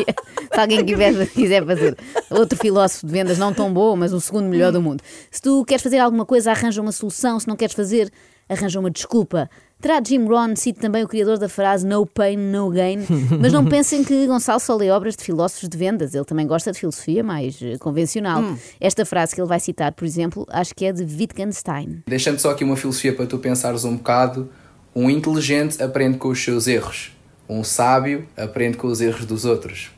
Se 0.57 0.61
alguém 0.61 0.83
quiser, 0.83 1.27
quiser 1.29 1.67
fazer 1.67 1.99
outro 2.31 2.59
filósofo 2.59 3.07
de 3.07 3.13
vendas 3.13 3.37
não 3.37 3.53
tão 3.53 3.71
bom, 3.71 3.95
mas 3.95 4.15
o 4.15 4.21
segundo 4.21 4.49
melhor 4.49 4.73
do 4.73 4.81
mundo. 4.81 5.03
Se 5.31 5.43
tu 5.43 5.63
queres 5.67 5.83
fazer 5.83 5.99
alguma 5.99 6.25
coisa, 6.25 6.51
arranja 6.51 6.81
uma 6.81 6.93
solução. 6.93 7.39
Se 7.39 7.47
não 7.47 7.57
queres 7.57 7.75
fazer, 7.75 8.11
arranja 8.49 8.81
uma 8.81 8.91
desculpa. 8.91 9.51
Terá 9.83 10.01
Jim 10.03 10.25
Rohn 10.25 10.57
sido 10.57 10.81
também 10.81 11.05
o 11.05 11.09
criador 11.09 11.37
da 11.37 11.47
frase 11.47 11.87
No 11.87 12.07
pain, 12.07 12.39
no 12.39 12.71
gain. 12.71 13.01
Mas 13.39 13.53
não 13.53 13.67
pensem 13.67 14.03
que 14.03 14.27
Gonçalo 14.27 14.59
só 14.59 14.75
lê 14.75 14.91
obras 14.91 15.15
de 15.15 15.25
filósofos 15.25 15.69
de 15.69 15.77
vendas. 15.77 16.15
Ele 16.15 16.25
também 16.25 16.47
gosta 16.47 16.73
de 16.73 16.81
filosofia 16.81 17.23
mais 17.23 17.61
eh, 17.61 17.77
convencional. 17.77 18.43
Esta 18.81 19.05
frase 19.05 19.35
que 19.35 19.41
ele 19.43 19.49
vai 19.49 19.61
citar, 19.61 19.93
por 19.93 20.07
exemplo, 20.07 20.47
acho 20.49 20.75
que 20.75 20.87
é 20.87 20.93
de 20.93 21.03
Wittgenstein. 21.03 22.03
Deixando 22.07 22.39
só 22.39 22.53
aqui 22.53 22.65
uma 22.65 22.79
filosofia 22.79 23.15
para 23.15 23.27
tu 23.27 23.37
pensares 23.37 23.85
um 23.85 23.95
bocado. 23.95 24.49
Um 24.95 25.11
inteligente 25.11 25.83
aprende 25.83 26.17
com 26.17 26.29
os 26.29 26.43
seus 26.43 26.67
erros. 26.67 27.15
Um 27.47 27.63
sábio 27.63 28.27
aprende 28.35 28.79
com 28.79 28.87
os 28.87 29.03
erros 29.03 29.27
dos 29.27 29.45
outros. 29.45 29.95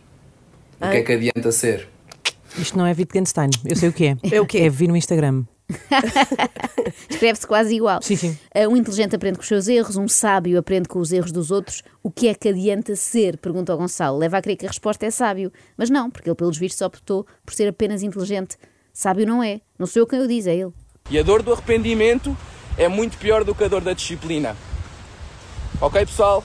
O 0.80 0.90
que 0.90 0.96
é 0.96 1.02
que 1.02 1.12
adianta 1.12 1.52
ser? 1.52 1.88
Isto 2.56 2.78
não 2.78 2.86
é 2.86 2.92
Wittgenstein, 2.92 3.50
eu 3.64 3.76
sei 3.76 3.88
o 3.88 3.92
que 3.92 4.06
é. 4.06 4.16
É 4.32 4.40
o 4.40 4.46
quê? 4.46 4.58
É 4.58 4.68
vir 4.68 4.88
no 4.88 4.96
Instagram. 4.96 5.44
Escreve-se 7.10 7.46
quase 7.46 7.74
igual. 7.74 8.00
Sim, 8.02 8.16
sim. 8.16 8.38
Uh, 8.54 8.68
Um 8.68 8.76
inteligente 8.76 9.14
aprende 9.14 9.36
com 9.36 9.42
os 9.42 9.48
seus 9.48 9.68
erros, 9.68 9.96
um 9.96 10.08
sábio 10.08 10.58
aprende 10.58 10.88
com 10.88 10.98
os 10.98 11.12
erros 11.12 11.30
dos 11.30 11.50
outros. 11.50 11.82
O 12.02 12.10
que 12.10 12.28
é 12.28 12.34
que 12.34 12.48
adianta 12.48 12.96
ser? 12.96 13.36
Pergunta 13.36 13.72
ao 13.72 13.78
Gonçalo. 13.78 14.16
Leva 14.16 14.38
a 14.38 14.42
crer 14.42 14.56
que 14.56 14.64
a 14.64 14.68
resposta 14.68 15.04
é 15.04 15.10
sábio. 15.10 15.52
Mas 15.76 15.90
não, 15.90 16.10
porque 16.10 16.28
ele, 16.28 16.36
pelos 16.36 16.56
vistos, 16.56 16.80
optou 16.80 17.26
por 17.44 17.54
ser 17.54 17.68
apenas 17.68 18.02
inteligente. 18.02 18.56
Sábio 18.92 19.26
não 19.26 19.42
é. 19.42 19.60
Não 19.78 19.86
sou 19.86 20.00
eu 20.00 20.06
quem 20.06 20.20
o 20.20 20.26
diz, 20.26 20.46
é 20.46 20.54
ele. 20.56 20.72
E 21.10 21.18
a 21.18 21.22
dor 21.22 21.42
do 21.42 21.52
arrependimento 21.52 22.36
é 22.76 22.88
muito 22.88 23.18
pior 23.18 23.44
do 23.44 23.54
que 23.54 23.64
a 23.64 23.68
dor 23.68 23.82
da 23.82 23.92
disciplina. 23.92 24.56
Ok, 25.80 26.04
pessoal? 26.06 26.42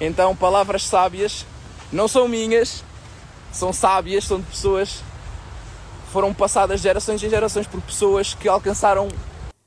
Então, 0.00 0.36
palavras 0.36 0.82
sábias 0.84 1.46
não 1.92 2.08
são 2.08 2.28
minhas, 2.28 2.84
são 3.54 3.72
sábias, 3.72 4.24
são 4.24 4.38
de 4.40 4.46
pessoas 4.46 5.02
foram 6.14 6.32
passadas 6.32 6.80
gerações 6.80 7.20
em 7.24 7.28
gerações 7.28 7.66
por 7.66 7.80
pessoas 7.80 8.34
que 8.34 8.48
alcançaram 8.48 9.08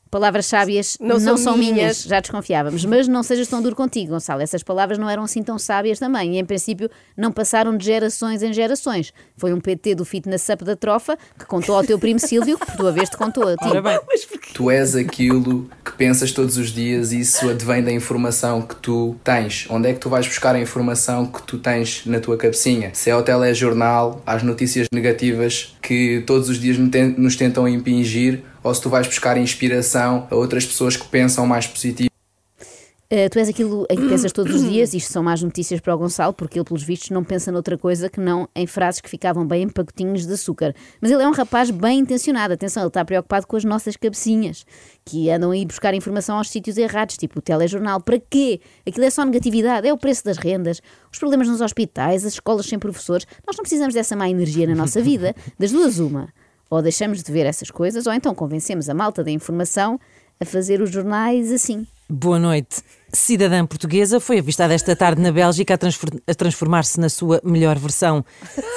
Palavras 0.10 0.46
sábias 0.46 0.98
Não 1.00 1.16
não, 1.16 1.20
são 1.20 1.38
são 1.38 1.58
minhas. 1.58 1.74
minhas. 1.76 2.04
já 2.04 2.20
desconfiávamos. 2.20 2.86
Mas 2.86 3.08
não 3.08 3.24
sejas 3.24 3.48
tão 3.48 3.62
duro 3.62 3.76
contigo, 3.76 4.12
Gonçalo. 4.14 4.42
Essas 4.42 4.64
palavras 4.64 4.98
não 4.98 5.10
eram 5.10 5.24
assim 5.24 5.44
tão 5.44 5.58
sábias 5.60 6.00
também. 6.00 6.36
E, 6.36 6.40
em 6.40 6.46
princípio, 6.46 6.90
não 7.16 7.32
passaram 7.32 7.76
de 7.78 7.86
gerações 7.86 8.42
em 8.44 8.54
gerações. 8.54 9.14
Foi 9.36 9.54
um 9.54 9.60
PT 9.60 9.96
do 9.96 10.06
Fitness 10.06 10.48
Up 10.50 10.64
da 10.64 10.76
Trofa 10.76 11.18
que 11.38 11.46
contou 11.46 11.76
ao 11.76 11.84
teu 11.84 12.00
primo 12.00 12.20
Sílvio, 12.20 12.58
que 12.58 12.66
por 12.66 12.76
tua 12.76 12.92
vez 12.92 13.10
te 13.10 13.18
contou 13.18 13.48
a 13.48 13.56
ti. 13.56 13.68
Ora 13.68 13.82
bem, 13.82 14.00
Tu 14.54 14.72
és 14.72 14.96
aquilo 14.96 15.70
que 15.84 15.92
pensas 15.94 16.32
todos 16.32 16.58
os 16.58 16.72
dias 16.72 17.12
e 17.12 17.20
isso 17.20 17.50
advém 17.50 17.84
da 17.84 17.92
informação 17.92 18.62
que 18.62 18.76
tu 18.76 19.16
tens. 19.24 19.68
Onde 19.70 19.90
é 19.90 19.94
que 19.94 20.00
tu 20.00 20.10
vais 20.10 20.26
buscar 20.28 20.56
a 20.56 20.60
informação 20.60 21.26
que 21.26 21.42
tu 21.44 21.58
tens 21.58 22.06
na 22.06 22.20
tua 22.20 22.38
cabecinha? 22.38 22.92
Se 22.94 23.10
é 23.10 23.14
ao 23.14 23.24
telejornal, 23.24 24.22
às 24.26 24.44
notícias 24.44 24.88
negativas 24.94 25.76
que 25.82 26.24
todos 26.26 26.50
os 26.50 26.60
dias 26.60 26.78
nos 27.18 27.36
tentam 27.36 27.68
impingir, 27.68 28.44
ou 28.64 28.74
se 28.74 28.82
tu 28.82 28.90
vais 28.90 29.08
buscar 29.08 29.38
inspiração 29.38 30.28
a 30.30 30.36
outras 30.36 30.66
pessoas 30.66 30.96
que 30.96 31.08
pensam 31.08 31.46
mais 31.46 31.68
positivo. 31.68 32.08
Uh, 33.10 33.30
tu 33.32 33.40
és 33.40 33.48
aquilo 33.48 33.86
em 33.90 33.96
que 33.96 34.10
pensas 34.10 34.34
todos 34.34 34.54
os 34.54 34.70
dias, 34.70 34.94
isto 34.94 35.14
são 35.14 35.24
más 35.24 35.42
notícias 35.42 35.80
para 35.80 35.96
o 35.96 35.98
Gonçalo, 35.98 36.34
porque 36.34 36.60
ele, 36.60 36.66
pelos 36.66 36.84
vistos, 36.84 37.10
não 37.10 37.24
pensa 37.24 37.50
noutra 37.54 37.78
coisa 37.78 38.10
que 38.10 38.20
não 38.20 38.50
em 38.54 38.68
frases 38.68 39.00
que 39.00 39.10
ficavam 39.10 39.48
bem 39.48 39.64
em 39.64 39.70
pacotinhos 39.70 40.28
de 40.28 40.34
açúcar. 40.34 40.76
Mas 41.00 41.10
ele 41.10 41.24
é 41.24 41.28
um 41.28 41.32
rapaz 41.32 41.72
bem 41.72 42.00
intencionado, 42.00 42.54
atenção, 42.54 42.84
ele 42.84 42.90
está 42.90 43.06
preocupado 43.06 43.48
com 43.48 43.56
as 43.56 43.64
nossas 43.64 43.96
cabecinhas, 43.96 44.66
que 45.06 45.30
andam 45.30 45.52
aí 45.52 45.66
buscar 45.66 45.94
informação 45.94 46.38
aos 46.38 46.50
sítios 46.50 46.78
errados, 46.78 47.16
tipo 47.16 47.40
o 47.40 47.42
telejornal. 47.42 48.02
Para 48.02 48.20
quê? 48.20 48.60
Aquilo 48.86 49.06
é 49.06 49.10
só 49.10 49.24
negatividade, 49.24 49.88
é 49.88 49.94
o 49.94 49.98
preço 49.98 50.26
das 50.26 50.38
rendas, 50.38 50.82
os 51.10 51.18
problemas 51.18 51.48
nos 51.48 51.62
hospitais, 51.62 52.26
as 52.26 52.34
escolas 52.34 52.66
sem 52.66 52.78
professores. 52.78 53.26
Nós 53.48 53.56
não 53.56 53.64
precisamos 53.64 53.94
dessa 53.94 54.18
má 54.18 54.30
energia 54.30 54.68
na 54.68 54.76
nossa 54.76 55.02
vida. 55.02 55.34
Das 55.58 55.72
duas, 55.72 55.98
uma. 56.00 56.28
Ou 56.69 56.81
deixamos 56.81 57.24
de 57.24 57.31
ver 57.31 57.45
essas 57.45 57.71
coisas, 57.71 58.05
ou 58.07 58.13
então 58.13 58.33
convencemos 58.36 58.89
a 58.89 58.93
malta 58.93 59.24
da 59.24 59.31
informação 59.31 60.00
a 60.39 60.45
fazer 60.45 60.81
os 60.81 60.91
jornais 60.91 61.51
assim. 61.51 61.88
boa 62.09 62.38
noite. 62.38 62.77
Cidadã 63.12 63.65
portuguesa 63.65 64.19
foi 64.19 64.38
avistada 64.39 64.74
esta 64.74 64.95
tarde 64.95 65.21
na 65.21 65.31
Bélgica 65.31 65.74
a, 65.74 65.77
transfor- 65.77 66.12
a 66.27 66.33
transformar-se 66.36 67.00
na 67.00 67.09
sua 67.09 67.41
melhor 67.43 67.79
versão. 67.79 68.24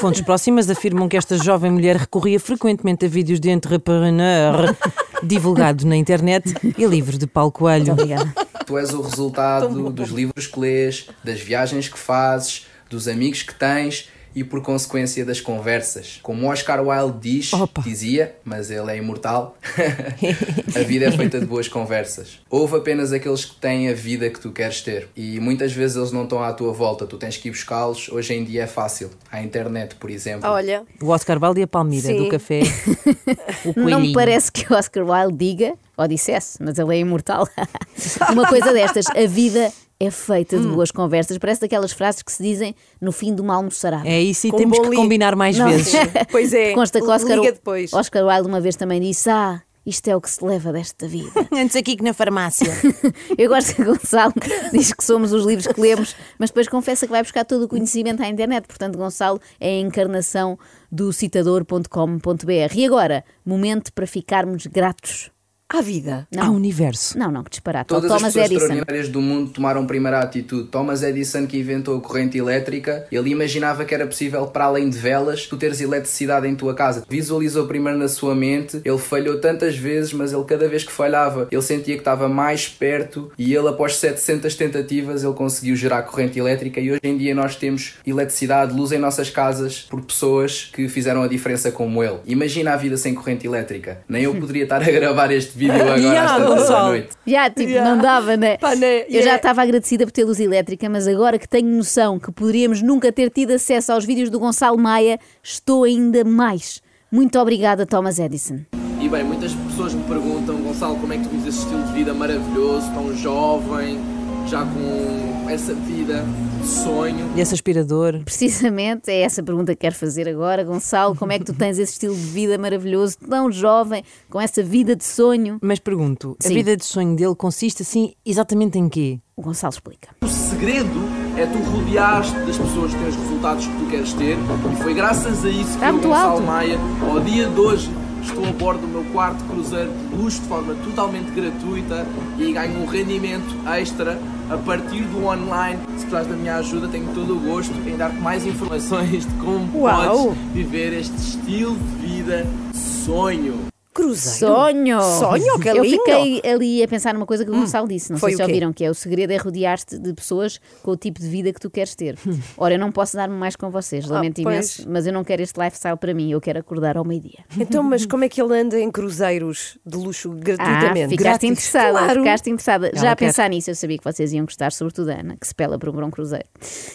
Fontes 0.01 0.21
próximas 0.23 0.71
afirmam 0.71 1.09
que 1.09 1.17
esta 1.17 1.37
jovem 1.37 1.71
mulher 1.71 1.97
recorria 1.97 2.39
frequentemente 2.41 3.05
a 3.05 3.09
vídeos 3.09 3.41
de 3.41 3.51
entrepreneur 3.51 4.75
divulgados 5.23 5.85
na 5.85 5.97
internet 5.97 6.55
e 6.79 6.87
livro 6.87 7.19
de 7.19 7.27
Paulo 7.27 7.53
Coelho. 7.53 7.93
Obrigada. 7.93 8.33
Tu 8.65 8.79
és 8.79 8.95
o 8.95 9.03
resultado 9.03 9.91
dos 9.91 10.11
livros 10.11 10.47
que 10.47 10.61
lês, 10.61 11.09
das 11.25 11.41
viagens 11.41 11.89
que 11.89 11.99
fazes, 11.99 12.67
dos 12.89 13.07
amigos 13.09 13.43
que 13.43 13.55
tens 13.55 14.09
e 14.35 14.45
por 14.45 14.63
consequência 14.63 15.25
das 15.25 15.41
conversas. 15.41 16.19
Como 16.23 16.51
Oscar 16.51 16.81
Wilde 16.87 17.19
diz, 17.21 17.53
Opa. 17.53 17.83
dizia, 17.83 18.35
mas 18.45 18.71
ele 18.71 18.91
é 18.91 18.97
imortal, 18.97 19.57
a 20.75 20.83
vida 20.83 21.07
é 21.07 21.13
feita 21.13 21.41
de 21.41 21.47
boas 21.47 21.69
conversas. 21.69 22.39
Houve 22.49 22.77
apenas 22.77 23.13
aqueles 23.13 23.45
que 23.45 23.57
têm 23.57 23.89
a 23.89 23.95
vida 23.95 24.29
que 24.31 24.41
tu 24.41 24.51
queres 24.53 24.81
ter 24.83 25.09
e 25.17 25.41
muitas 25.41 25.73
vezes 25.73 25.97
eles 25.97 26.13
não 26.13 26.25
estão 26.25 26.43
à 26.43 26.53
tua 26.53 26.73
volta, 26.73 27.07
tu 27.07 27.17
tens 27.17 27.37
que 27.37 27.49
ir 27.49 27.51
buscá-los. 27.51 28.09
Hoje 28.09 28.35
em 28.35 28.45
dia 28.45 28.65
é 28.65 28.67
fácil. 28.67 29.11
À 29.31 29.43
internet, 29.43 29.95
por 29.97 30.11
exemplo. 30.11 30.49
Olha, 30.49 30.85
O 31.01 31.09
Oscar 31.09 31.39
Valde 31.39 31.61
e 31.61 31.63
a 31.65 31.67
Palmira, 31.67 32.09
Sim. 32.09 32.19
do 32.25 32.29
café. 32.29 32.61
O 33.77 33.89
Não 33.89 34.01
me 34.01 34.13
parece 34.13 34.51
que 34.51 34.73
o 34.73 34.77
Oscar 34.77 35.05
Wilde 35.05 35.37
diga, 35.37 35.75
ou 35.97 36.09
dissesse, 36.09 36.59
mas 36.63 36.79
ele 36.79 36.95
é 36.97 36.99
imortal, 36.99 37.47
uma 38.33 38.47
coisa 38.47 38.73
destas. 38.73 39.07
A 39.09 39.27
vida 39.27 39.71
é 40.01 40.11
feita 40.11 40.57
Hum. 40.57 40.63
de 40.63 40.69
boas 40.69 40.91
conversas. 40.91 41.37
Parece 41.37 41.61
daquelas 41.61 41.93
frases 41.93 42.23
que 42.23 42.33
se 42.33 42.43
dizem 42.43 42.75
no 43.01 43.13
fim 43.13 43.35
de 43.35 43.43
uma 43.43 43.55
almoçarada. 43.55 44.09
É 44.09 44.21
isso 44.21 44.47
e 44.47 44.51
Com 44.51 44.57
temos 44.57 44.79
que 44.79 44.97
combinar 44.97 45.37
mais 45.37 45.59
Não. 45.59 45.69
vezes. 45.69 45.93
pois 46.33 46.55
é. 46.55 46.73
Consta 46.73 47.01
que 47.01 47.07
o 47.07 47.11
Oscar, 47.11 47.39
Liga 47.39 47.53
depois. 47.53 47.93
Oscar 47.93 48.25
Wilde 48.27 48.49
uma 48.49 48.61
vez 48.61 48.77
também 48.77 48.99
disse: 49.01 49.29
Ah, 49.29 49.61
isto 49.85 50.09
é 50.09 50.17
o 50.17 50.21
que 50.21 50.31
se 50.31 50.43
leva 50.45 50.73
desta 50.73 51.07
vida. 51.07 51.31
Antes 51.53 51.77
aqui 51.77 51.97
que 51.97 52.03
na 52.03 52.15
farmácia. 52.15 52.67
Eu 53.37 53.49
gosto 53.51 53.75
que 53.75 53.83
o 53.83 53.85
Gonçalo 53.87 54.33
diz 54.73 54.93
que 54.93 55.05
somos 55.05 55.33
os 55.33 55.45
livros 55.45 55.67
que 55.67 55.81
lemos, 55.81 56.17
mas 56.39 56.49
depois 56.51 56.67
confessa 56.69 57.07
que 57.07 57.13
vai 57.13 57.23
buscar 57.23 57.45
todo 57.45 57.65
o 57.65 57.69
conhecimento 57.69 58.23
à 58.23 58.29
internet. 58.29 58.67
Portanto, 58.67 58.97
Gonçalo 58.97 59.39
é 59.61 59.69
a 59.69 59.81
encarnação 59.81 60.59
do 60.91 61.13
citador.com.br. 61.13 62.75
E 62.75 62.87
agora, 62.87 63.25
momento 63.45 63.93
para 63.93 64.07
ficarmos 64.07 64.67
gratos. 64.67 65.31
À 65.73 65.81
vida. 65.81 66.27
Não, 66.35 66.47
Ao 66.47 66.53
universo. 66.53 67.17
não, 67.17 67.31
não, 67.31 67.45
que 67.45 67.51
disparate. 67.51 67.87
Todas 67.89 68.11
Ao 68.11 68.17
as 68.17 68.21
Thomas 68.23 68.35
pessoas 68.35 68.51
Edison. 68.51 68.65
extraordinárias 68.67 69.09
do 69.09 69.21
mundo 69.21 69.51
tomaram 69.51 69.87
primeira 69.87 70.19
atitude. 70.19 70.69
Thomas 70.69 71.03
Edison, 71.05 71.47
que 71.47 71.59
inventou 71.59 71.97
a 71.97 72.01
corrente 72.01 72.37
elétrica, 72.37 73.07
ele 73.13 73.31
imaginava 73.31 73.85
que 73.85 73.95
era 73.95 74.05
possível, 74.07 74.47
para 74.49 74.65
além 74.65 74.91
de 74.91 74.99
velas, 74.99 75.47
tu 75.47 75.57
teres 75.57 75.81
eletricidade 75.81 76.49
em 76.49 76.57
tua 76.57 76.75
casa. 76.75 77.05
Visualizou 77.09 77.67
primeiro 77.69 77.97
na 77.99 78.09
sua 78.09 78.35
mente, 78.35 78.81
ele 78.85 78.99
falhou 78.99 79.39
tantas 79.39 79.77
vezes, 79.77 80.13
mas 80.13 80.33
ele 80.33 80.43
cada 80.45 80.69
vez 80.69 80.83
que 80.83 80.91
falhava, 80.91 81.47
ele 81.53 81.63
sentia 81.63 81.95
que 81.95 82.01
estava 82.01 82.29
mais 82.29 82.69
perto 82.69 83.31
e 83.39 83.55
ele, 83.55 83.69
após 83.69 83.95
700 83.97 84.55
tentativas, 84.57 85.23
ele 85.23 85.35
conseguiu 85.35 85.77
gerar 85.77 86.03
corrente 86.03 86.37
elétrica 86.39 86.81
e 86.81 86.91
hoje 86.91 87.01
em 87.05 87.17
dia 87.17 87.35
nós 87.35 87.55
temos 87.55 87.95
eletricidade, 88.05 88.75
luz 88.75 88.91
em 88.91 88.99
nossas 88.99 89.31
casas 89.31 89.87
por 89.89 90.01
pessoas 90.03 90.69
que 90.73 90.89
fizeram 90.89 91.23
a 91.23 91.29
diferença 91.29 91.71
como 91.71 92.03
ele. 92.03 92.19
Imagina 92.27 92.73
a 92.73 92.77
vida 92.77 92.97
sem 92.97 93.15
corrente 93.15 93.47
elétrica. 93.47 94.03
Nem 94.09 94.25
eu 94.25 94.35
poderia 94.35 94.65
estar 94.65 94.83
a 94.83 94.91
gravar 94.91 95.31
este 95.31 95.60
vídeo 95.61 95.75
agora 95.81 95.99
Yeah, 96.01 96.35
às 96.37 96.43
tantas 96.43 96.69
da 96.69 96.83
noite. 96.89 97.09
Já, 97.27 97.51
tipo, 97.51 97.71
Yeah. 97.71 97.91
não 97.95 98.03
dava, 98.03 98.37
né? 98.37 98.57
Pá, 98.59 98.75
né? 98.75 99.03
Eu 99.03 99.13
já 99.15 99.19
Yeah. 99.19 99.37
estava 99.37 99.63
agradecida 99.63 100.05
por 100.07 100.11
ter 100.13 100.25
luz 100.25 100.41
elétrica, 100.41 100.89
mas 100.89 101.07
agora 101.07 101.39
que 101.39 101.49
tenho 101.49 101.69
noção 101.69 102.19
que 102.19 102.33
poderíamos 102.33 102.83
nunca 102.83 103.13
ter 103.13 103.31
tido 103.31 103.53
acesso 103.53 103.93
aos 103.93 104.05
vídeos 104.05 104.31
do 104.31 104.39
Gonçalo 104.41 104.79
Maia, 104.79 105.19
estou 105.43 105.85
ainda 105.85 106.25
mais. 106.25 106.81
Muito 107.13 107.39
obrigada, 107.39 107.85
Thomas 107.87 108.19
Edison. 108.19 108.61
E 109.01 109.09
bem, 109.09 109.25
muitas 109.25 109.53
pessoas 109.55 109.95
me 109.95 110.03
perguntam, 110.05 110.57
Gonçalo, 110.57 110.97
como 110.97 111.13
é 111.13 111.17
que 111.17 111.25
tu 111.25 111.31
vives 111.31 111.47
esse 111.55 111.59
estilo 111.65 111.83
de 111.85 111.93
vida 111.93 112.13
maravilhoso, 112.15 112.91
tão 112.93 113.15
jovem, 113.17 113.99
já 114.47 114.61
com 114.65 115.49
essa 115.51 115.73
vida 115.75 116.25
de 116.61 116.67
sonho. 116.67 117.31
E 117.37 117.41
esse 117.41 117.55
aspirador. 117.55 118.21
Precisamente 118.25 119.11
é 119.11 119.23
essa 119.23 119.43
pergunta 119.43 119.75
que 119.75 119.81
quero 119.81 119.95
fazer 119.95 120.29
agora, 120.29 120.63
Gonçalo. 120.65 121.17
Como 121.17 121.33
é 121.33 121.39
que 121.39 121.45
tu 121.45 121.53
tens 121.53 121.79
esse 121.79 121.93
estilo 121.93 122.15
de 122.15 122.21
vida 122.21 122.59
maravilhoso, 122.59 123.17
tão 123.29 123.51
jovem, 123.51 124.05
com 124.29 124.41
essa 124.41 124.63
vida 124.63 124.95
de 124.95 125.05
sonho? 125.05 125.59
Mas 125.63 125.79
pergunto, 125.79 126.37
a 126.43 126.49
Sim. 126.49 126.55
vida 126.55 126.77
de 126.77 126.85
sonho 126.85 127.17
dele 127.17 127.35
consiste 127.35 127.83
assim 127.83 128.13
exatamente 128.25 128.79
em 128.79 128.89
quê? 128.89 129.19
O 129.37 129.43
Gonçalo 129.43 129.73
explica. 129.73 130.09
O 130.23 130.29
segredo 130.29 131.01
é 131.37 131.47
tu 131.47 131.59
rodeares 131.71 132.31
das 132.33 132.59
pessoas 132.59 132.93
que 132.93 132.99
têm 132.99 133.09
os 133.09 133.17
resultados 133.17 133.67
que 133.67 133.73
tu 133.79 133.91
queres 133.91 134.13
ter 134.13 134.37
e 134.37 134.83
foi 134.83 134.93
graças 134.95 135.45
a 135.45 135.49
isso 135.49 135.65
que 135.69 135.75
Está 135.75 135.93
muito 135.93 136.09
Gonçalo 136.09 136.33
alto. 136.33 136.43
Maia, 136.43 136.79
ao 137.09 137.21
dia 137.21 137.49
de 137.49 137.61
hoje, 137.61 137.91
estou 138.23 138.47
a 138.47 138.53
bordo 138.53 138.83
do 138.83 138.89
meu 138.89 139.05
quarto 139.13 139.43
cruzeiro 139.45 139.91
de 139.91 140.17
luxo 140.17 140.41
de 140.41 140.49
forma 140.49 140.75
totalmente 140.85 141.31
gratuita 141.31 142.07
e 142.39 142.53
ganho 142.53 142.83
um 142.83 142.87
rendimento 142.87 143.57
extra 143.69 144.19
a 144.51 144.57
partir 144.57 145.03
do 145.03 145.25
online. 145.27 145.79
Se 145.89 146.07
precisares 146.07 146.29
da 146.29 146.37
minha 146.37 146.57
ajuda, 146.57 146.89
tenho 146.89 147.09
todo 147.15 147.37
o 147.37 147.41
gosto 147.41 147.73
em 147.89 147.97
dar-te 147.97 148.21
mais 148.21 148.45
informações 148.47 149.27
de 149.27 149.35
como 149.35 149.83
Uau. 149.83 150.27
podes 150.29 150.39
viver 150.53 150.93
este 150.93 151.17
estilo 151.17 151.77
de 151.77 152.07
vida 152.07 152.47
sonho. 152.73 153.71
Cruzeiro. 153.93 154.55
Sonho! 154.55 155.01
Sonho, 155.03 155.59
que 155.61 155.69
Eu 155.71 155.83
lindo. 155.83 155.97
fiquei 156.05 156.41
ali 156.51 156.83
a 156.83 156.89
pensar 156.89 157.13
numa 157.13 157.27
coisa 157.27 157.45
que 157.45 157.51
o 157.51 157.55
Gonçalo 157.55 157.89
disse. 157.89 158.13
Não 158.13 158.19
foi 158.19 158.31
sei 158.31 158.37
se 158.37 158.43
ouviram, 158.43 158.73
que 158.73 158.85
é 158.85 158.91
o 158.91 158.95
segredo 158.95 159.33
é 159.33 159.37
rodear-te 159.37 159.99
de 159.99 160.15
pessoas 160.15 160.61
com 160.83 160.93
o 160.93 160.97
tipo 160.97 161.21
de 161.21 161.29
vida 161.29 161.53
que 161.53 161.59
tu 161.61 161.69
queres 161.69 161.95
ter. 161.95 162.17
Ora, 162.57 162.75
eu 162.75 162.79
não 162.79 162.93
posso 162.93 163.17
dar-me 163.17 163.35
mais 163.35 163.57
com 163.57 163.69
vocês, 163.71 164.07
lamento 164.07 164.39
Ah, 164.39 164.43
imenso, 164.43 164.89
mas 164.89 165.07
eu 165.07 165.13
não 165.13 165.25
quero 165.25 165.43
este 165.43 165.59
lifestyle 165.61 165.97
para 165.97 166.15
mim, 166.15 166.31
eu 166.31 166.41
quero 166.41 166.61
acordar 166.61 166.97
ao 166.97 167.05
meio-dia. 167.05 167.45
Então, 167.59 167.83
mas 167.83 168.07
como 168.07 168.23
é 168.25 168.29
que 168.29 168.41
ele 168.41 168.57
anda 168.57 168.79
em 168.79 168.91
cruzeiros 168.91 169.77
de 169.85 169.97
luxo 169.97 170.31
Ah, 170.33 170.37
gratuitamente? 170.41 171.09
ficaste 171.11 171.19
Grátis? 171.25 171.51
interessada, 171.51 171.99
Claro. 171.99 172.21
ficaste 172.21 172.51
interessada. 172.51 172.87
Ela 172.89 172.97
Já 173.01 173.13
a 173.13 173.17
quer. 173.17 173.27
pensar 173.27 173.51
nisso, 173.51 173.71
eu 173.71 173.75
sabia 173.75 173.99
que 173.99 174.05
vocês 174.05 174.33
iam 174.33 174.45
gostar, 174.45 174.71
sobretudo 174.73 175.11
a 175.11 175.15
Ana, 175.15 175.37
que 175.37 175.47
se 175.47 175.55
pela 175.55 175.79
por 175.79 175.89
um 175.89 175.93
bom 175.93 176.11
cruzeiro. 176.11 176.47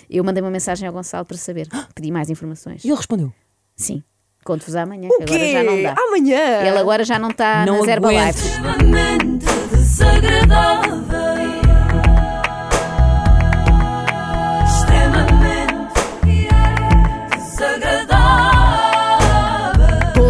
Eu 0.10 0.24
mandei 0.24 0.42
uma 0.42 0.52
mensagem 0.52 0.88
ao 0.88 0.94
Gonçalo 0.94 1.26
para 1.26 1.38
saber, 1.38 1.68
pedi 1.94 2.10
mais 2.12 2.30
informações. 2.30 2.84
E 2.86 2.88
ele 2.88 2.96
respondeu. 2.96 3.34
Sim, 3.76 4.02
Conto-vos 4.46 4.76
amanhã, 4.76 5.10
o 5.10 5.18
que 5.18 5.24
agora 5.24 5.52
já 5.52 5.64
não 5.64 5.82
dá. 5.82 5.96
Amanhã! 5.98 6.68
Ele 6.68 6.78
agora 6.78 7.04
já 7.04 7.18
não 7.18 7.32
está 7.32 7.66
não 7.66 7.84
na 7.84 7.92
Herbalife. 7.92 8.48
Extremamente 8.48 9.48
desagradável. 9.72 10.96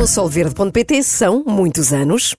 Solverde.pt 0.07 1.03
são 1.03 1.43
muitos 1.45 1.91
anos. 1.91 2.35